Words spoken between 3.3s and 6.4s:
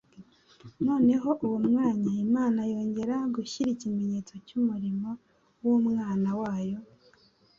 gushyira ikimenyetso cy’umurimo w'Umwana